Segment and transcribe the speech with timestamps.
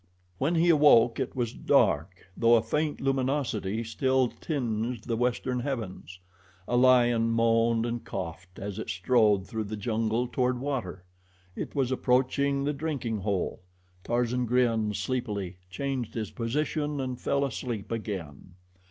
[0.39, 6.17] When he awoke it was dark, though a faint luminosity still tinged the western heavens.
[6.67, 11.03] A lion moaned and coughed as it strode through the jungle toward water.
[11.55, 13.61] It was approaching the drinking hole.
[14.03, 18.55] Tarzan grinned sleepily, changed his position and fell asleep again.